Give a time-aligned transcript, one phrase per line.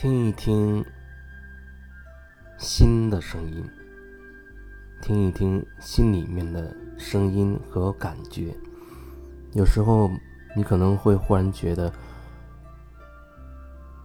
[0.00, 0.84] 听一听
[2.56, 3.68] 心的声音，
[5.02, 8.54] 听一听心里面的声音和感觉。
[9.54, 10.08] 有时候，
[10.54, 11.92] 你可能会忽然觉得，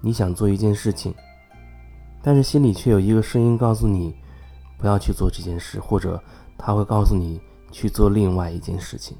[0.01, 1.13] 你想做一件事情，
[2.23, 4.15] 但是心里却有一个声音告诉你，
[4.79, 6.19] 不要去做这件事，或者
[6.57, 7.39] 他会告诉你
[7.71, 9.15] 去做另外一件事情。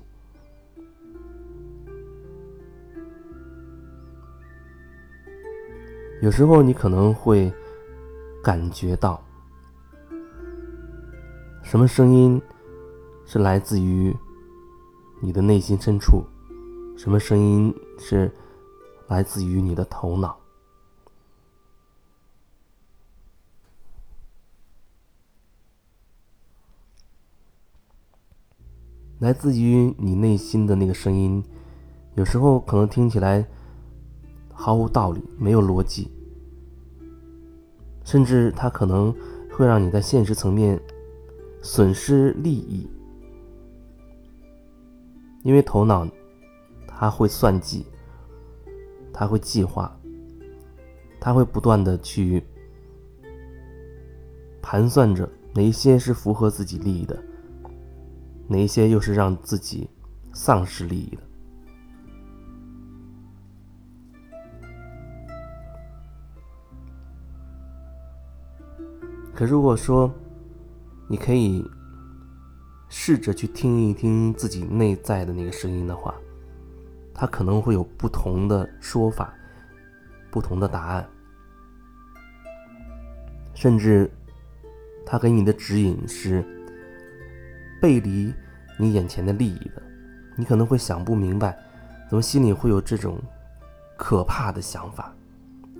[6.23, 7.51] 有时候你可能会
[8.41, 9.21] 感觉到，
[11.61, 12.41] 什么声音
[13.25, 14.15] 是来自于
[15.19, 16.23] 你的内心深处，
[16.95, 18.31] 什么声音是
[19.09, 20.39] 来自于你的头脑，
[29.19, 31.43] 来自于你内心的那个声音，
[32.15, 33.45] 有时候可能听起来。
[34.53, 36.09] 毫无道理，没有逻辑，
[38.03, 39.13] 甚至它可能
[39.51, 40.79] 会让你在现实层面
[41.61, 42.87] 损失利益，
[45.43, 46.07] 因为头脑
[46.87, 47.85] 它会算计，
[49.11, 49.99] 它会计划，
[51.19, 52.41] 它会不断的去
[54.61, 57.21] 盘算着哪一些是符合自己利益的，
[58.47, 59.89] 哪一些又是让自己
[60.31, 61.21] 丧失利益的。
[69.36, 70.14] 可如果说，
[71.08, 71.66] 你可以
[72.88, 76.14] 试着去听一听自己内在的那个声音的话，
[77.14, 79.34] 它可能会有不同的说法、
[80.30, 81.09] 不同的答案，
[83.56, 84.09] 甚至
[85.04, 86.45] 它给你的指引是
[87.81, 88.31] 背离
[88.80, 89.82] 你眼前的利益的。
[90.38, 91.58] 你可能会想不明白，
[92.08, 93.20] 怎么心里会有这种
[93.98, 95.11] 可怕的想法，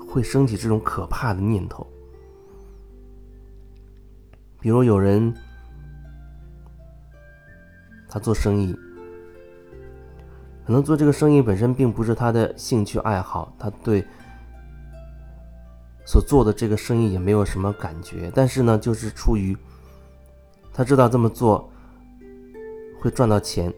[0.08, 1.88] 会升起这种可怕的念头。
[4.64, 5.36] 比如有人，
[8.08, 8.74] 他做生意，
[10.66, 14.08] 可能做这个生意本身并不是他的兴趣爱好，他对
[16.06, 19.54] 所做的这个生意也没有什么感觉，但是呢，就是出于
[20.72, 21.70] 他知道这么做
[23.02, 23.74] 会赚到钱，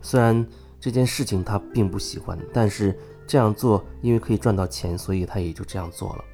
[0.00, 0.46] 虽然
[0.80, 6.24] 这件事情他并不喜欢，但是这样做因为可以赚到钱，所以他也就这样做了。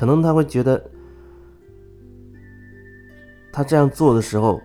[0.00, 0.82] 可能他会觉得，
[3.52, 4.58] 他这样做的时候，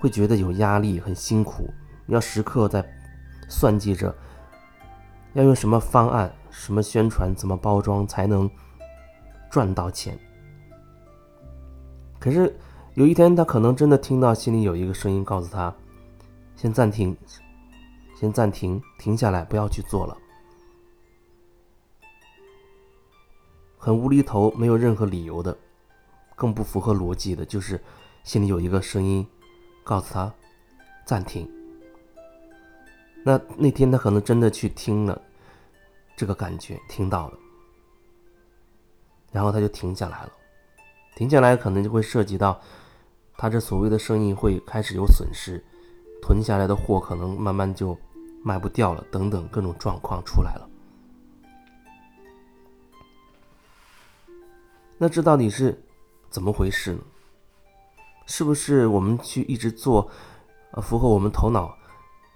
[0.00, 1.68] 会觉得有压力，很辛苦，
[2.06, 2.82] 要时刻在
[3.46, 4.16] 算计着，
[5.34, 8.50] 要用什么方案、什么宣传、怎么包装才能
[9.50, 10.18] 赚到钱。
[12.18, 12.56] 可是
[12.94, 15.70] 有一天，他可能真的听到心里有一个声音告诉他
[16.56, 17.14] ：“先暂停，
[18.18, 20.16] 先暂停，停下来，不要去做了。”
[23.82, 25.56] 很无厘头，没有任何理由的，
[26.36, 27.80] 更不符合逻辑的，就是
[28.22, 29.26] 心里有一个声音，
[29.82, 30.30] 告诉他
[31.06, 31.50] 暂停。
[33.24, 35.18] 那那天他可能真的去听了，
[36.14, 37.38] 这个感觉听到了，
[39.32, 40.32] 然后他就停下来了。
[41.16, 42.60] 停下来可能就会涉及到
[43.38, 45.64] 他这所谓的生意会开始有损失，
[46.20, 47.98] 囤下来的货可能慢慢就
[48.44, 50.69] 卖不掉了，等等各种状况出来了。
[55.02, 55.82] 那这到底是
[56.28, 57.00] 怎么回事呢？
[58.26, 60.10] 是不是我们去一直做，
[60.72, 61.74] 呃，符合我们头脑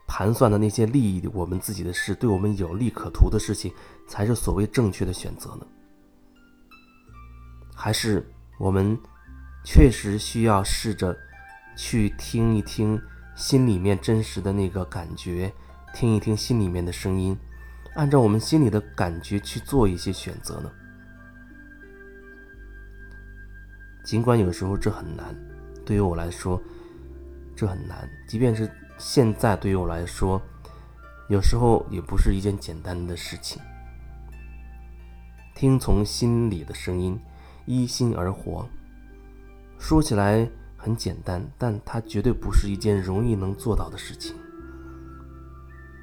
[0.06, 3.70] 盘算的那些利益，我们自己的事，对我们有利可图的事情，
[4.08, 5.66] 才是所谓正确的选择呢？
[7.74, 8.26] 还是
[8.58, 8.98] 我们
[9.62, 11.14] 确实需要试着
[11.76, 12.98] 去听一听
[13.36, 15.52] 心里面真实的那个感觉，
[15.92, 17.38] 听一听心里面的声音，
[17.94, 20.72] 按照我们心里的感觉去做一些选择呢？
[24.04, 25.34] 尽管有时候这很难，
[25.82, 26.60] 对于我来说，
[27.56, 28.06] 这很难。
[28.28, 30.40] 即便是现在，对于我来说，
[31.30, 33.62] 有时候也不是一件简单的事情。
[35.54, 37.18] 听从心里的声音，
[37.64, 38.68] 依心而活，
[39.78, 40.46] 说起来
[40.76, 44.36] 很简单，但它绝对不是一件容易能做到的事情。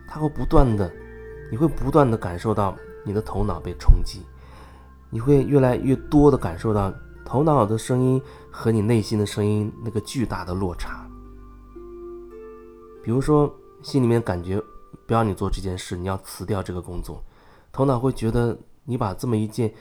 [0.08, 0.92] 它会不断的，
[1.52, 2.76] 你会不断的感受到
[3.06, 4.24] 你的头脑被冲击，
[5.12, 6.92] 你会越来越多的感受到。
[7.32, 11.10] 头脑的声音和你内心的声音那个巨大的落差。
[13.02, 13.50] 比如说，
[13.82, 14.62] 心里面感觉
[15.08, 17.24] 不要你做这件事，你要辞掉这个工作，
[17.72, 19.74] 头脑会觉得你把这么一件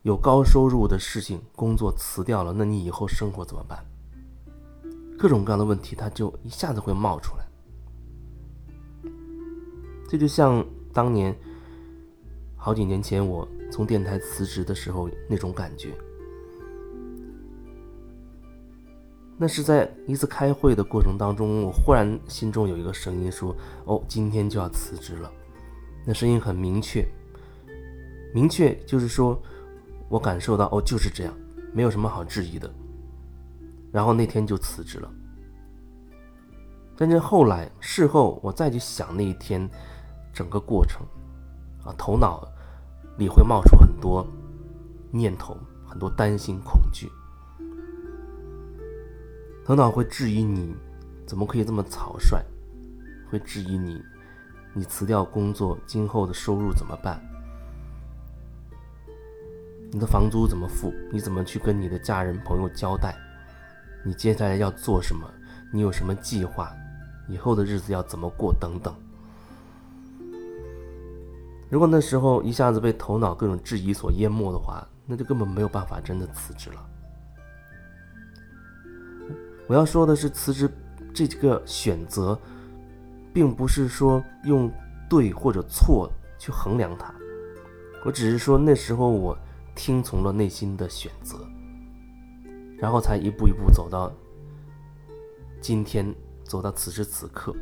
[0.00, 3.84] 有高收入的事情工作辞掉了，那你以后生活怎么办？
[5.18, 7.44] 各种各样的问题，它就一下子会冒出来。
[10.08, 10.64] 这就像
[10.94, 11.38] 当年
[12.56, 15.94] 好几年前我从电台辞职的时候那种感觉。
[19.40, 23.54] 那是在一次开会的过程当中，我忽然心中有一个声音说
[23.86, 25.30] ：“哦，今天就要辞职了。”
[26.04, 27.06] 那声音很明确，
[28.34, 29.40] 明确就是说，
[30.08, 31.32] 我感受到哦，就是这样，
[31.72, 32.68] 没有什么好质疑的。
[33.92, 35.08] 然后那天就辞职了。
[36.96, 39.70] 但是后来事后我再去想那一天
[40.32, 41.06] 整个过程，
[41.84, 42.42] 啊，头脑
[43.18, 44.26] 里会冒出很多
[45.12, 45.56] 念头，
[45.86, 47.08] 很多担心、恐惧。
[49.68, 50.74] 头脑会质疑你，
[51.26, 52.42] 怎么可以这么草率？
[53.30, 54.02] 会质疑你，
[54.72, 57.20] 你辞掉工作，今后的收入怎么办？
[59.92, 60.90] 你的房租怎么付？
[61.12, 63.14] 你怎么去跟你的家人朋友交代？
[64.06, 65.30] 你接下来要做什么？
[65.70, 66.74] 你有什么计划？
[67.28, 68.54] 以后的日子要怎么过？
[68.58, 68.94] 等等。
[71.68, 76.82] 如果那时候一下子被头脑各种质疑所淹没的话，那就根本没有办法真的辞职了。
[79.68, 80.68] 我要说的是，辞职
[81.12, 82.38] 这个选择，
[83.34, 84.72] 并不是说用
[85.10, 87.14] 对或者错去衡量它。
[88.02, 89.36] 我只是说那时候我
[89.74, 91.36] 听从了内心的选择，
[92.78, 94.10] 然后才一步一步走到
[95.60, 97.54] 今天，走到此时此刻。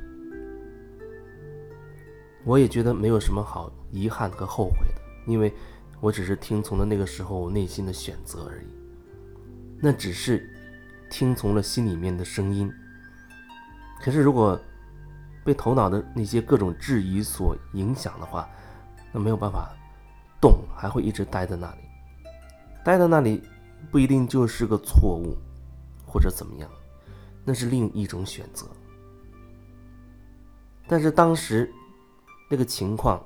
[2.44, 5.52] 我也觉得没有什么好遗憾和后悔的，因为
[6.00, 8.66] 我只是听从了那个时候我内心的选择而已。
[9.80, 10.52] 那只是。
[11.10, 12.72] 听从了心里面的声音，
[14.00, 14.60] 可是如果
[15.44, 18.48] 被头脑的那些各种质疑所影响的话，
[19.12, 19.74] 那没有办法
[20.40, 21.78] 动，还会一直待在那里。
[22.84, 23.42] 待在那里
[23.90, 25.36] 不一定就是个错误，
[26.06, 26.70] 或者怎么样，
[27.44, 28.66] 那是另一种选择。
[30.88, 31.72] 但是当时
[32.50, 33.24] 那个情况，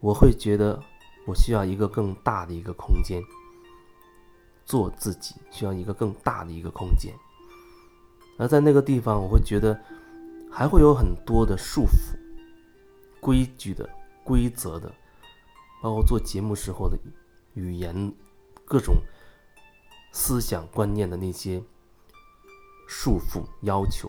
[0.00, 0.82] 我会觉得
[1.26, 3.22] 我需要一个更大的一个空间。
[4.70, 7.12] 做自己需要一个更大的一个空间，
[8.38, 9.76] 而在那个地方，我会觉得
[10.48, 12.14] 还会有很多的束缚、
[13.18, 13.90] 规矩的、
[14.22, 14.94] 规则的，
[15.82, 16.96] 包括做节目时候的
[17.54, 18.14] 语言、
[18.64, 19.02] 各种
[20.12, 21.60] 思想观念的那些
[22.86, 24.08] 束缚要求，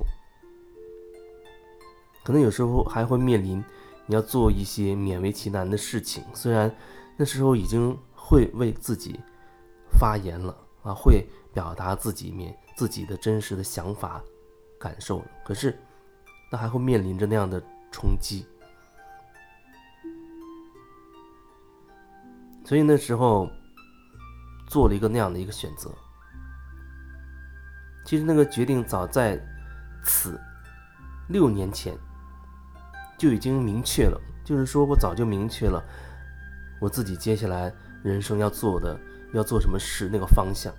[2.23, 3.57] 可能有时候还会面临
[4.05, 6.71] 你要做一些勉为其难的事情，虽然
[7.17, 9.19] 那时候已经会为自己。
[10.01, 14.19] 发言了啊，会表达自己面自己的真实的想法、
[14.79, 15.25] 感受了。
[15.45, 15.79] 可是，
[16.51, 17.61] 那还会面临着那样的
[17.91, 18.47] 冲击。
[22.65, 23.47] 所以那时候
[24.65, 25.91] 做了一个那样的一个选择。
[28.03, 29.39] 其实那个决定早在
[30.03, 30.41] 此
[31.27, 31.95] 六年前
[33.19, 35.79] 就已经明确了，就是说我早就明确了
[36.81, 37.71] 我自己接下来
[38.01, 38.99] 人生要做的。
[39.33, 40.73] 要做什么事，那个方向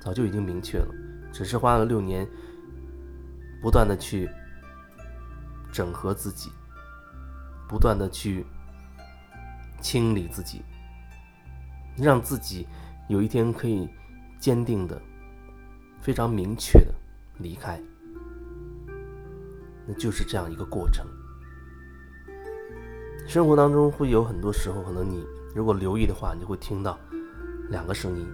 [0.00, 0.94] 早就已经明确了，
[1.32, 2.26] 只是花了六年，
[3.60, 4.28] 不断的去
[5.72, 6.50] 整合自己，
[7.68, 8.46] 不断的去
[9.80, 10.62] 清理自己，
[11.96, 12.66] 让自己
[13.08, 13.88] 有一天可以
[14.38, 15.00] 坚定的、
[16.00, 16.94] 非常明确的
[17.38, 17.80] 离开，
[19.86, 21.04] 那就是这样一个过程。
[23.26, 26.98] 生活当中会有很多时候，可能你如果留意的话，你就会听到。
[27.70, 28.26] 两个声音，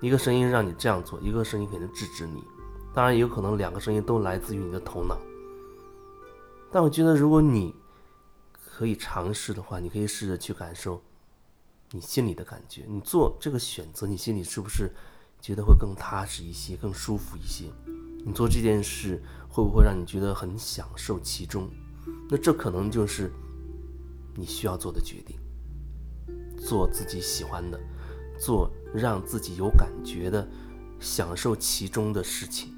[0.00, 2.42] 一个声音让你这样做，一个声音肯定制止你。
[2.94, 5.18] 当然，也有可能两个声音都来自于你的头脑。
[6.72, 7.74] 但我觉得，如果你
[8.52, 11.02] 可以尝试的话，你可以试着去感受
[11.90, 12.84] 你心里的感觉。
[12.88, 14.90] 你做这个选择，你心里是不是
[15.40, 17.66] 觉得会更踏实一些、更舒服一些？
[18.24, 21.70] 你做这件事会不会让你觉得很享受其中？
[22.30, 23.30] 那这可能就是
[24.34, 25.38] 你需要做的决定。
[26.58, 27.78] 做自己喜欢的。
[28.38, 30.48] 做让自己有感觉的、
[31.00, 32.77] 享受其中的事情。